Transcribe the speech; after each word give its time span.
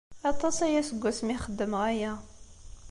Aṭas 0.31 0.57
aya 0.65 0.81
seg 0.89 0.99
wasmi 1.03 1.31
i 1.35 1.41
xeddmeɣ 1.43 1.81
aya. 1.91 2.13